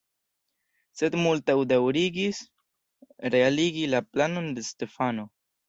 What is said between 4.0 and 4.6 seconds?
planon